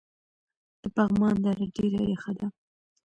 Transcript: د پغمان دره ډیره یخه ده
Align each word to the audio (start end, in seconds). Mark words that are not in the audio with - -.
د 0.81 0.83
پغمان 0.95 1.35
دره 1.45 1.65
ډیره 1.75 2.01
یخه 2.13 2.31
ده 2.39 2.47